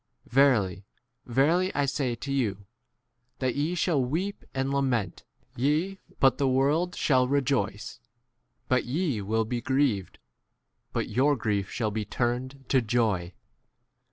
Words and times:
Verily, 0.25 0.83
verily, 1.27 1.71
I 1.75 1.85
say 1.85 2.15
to 2.15 2.31
you, 2.33 2.65
that 3.37 3.53
ye 3.53 3.75
snail 3.75 4.03
weep 4.03 4.43
and 4.51 4.73
lament, 4.73 5.23
ye, 5.55 5.99
but 6.19 6.39
the 6.39 6.47
world 6.47 6.95
shall 6.95 7.27
rejoice; 7.27 7.99
but 8.67 8.85
ye 8.85 9.19
n 9.19 9.27
will 9.27 9.45
be 9.45 9.61
grieved, 9.61 10.17
but 10.91 11.09
your 11.09 11.35
grief 11.35 11.69
shall 11.69 11.91
be 11.91 12.03
turned 12.03 12.65
to 12.69 12.81
21 12.81 12.87
joy. 12.87 13.33